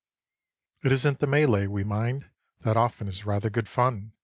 It 0.83 0.91
isn't 0.91 1.19
the 1.19 1.27
melee 1.27 1.67
we 1.67 1.83
mind. 1.83 2.27
That 2.61 2.75
often 2.75 3.07
is 3.07 3.23
rather 3.23 3.51
good 3.51 3.67
fun. 3.67 4.13